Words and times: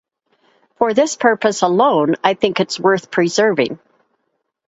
For 0.79 0.95
this 0.95 1.15
purpose 1.15 1.61
alone, 1.61 2.15
I 2.23 2.33
think 2.33 2.59
it’s 2.59 2.79
worth 2.79 3.11
preserving. 3.11 3.77